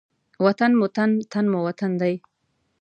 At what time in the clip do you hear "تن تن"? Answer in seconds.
0.95-1.45